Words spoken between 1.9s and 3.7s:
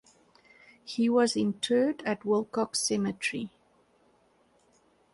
at Willcox Cemetery.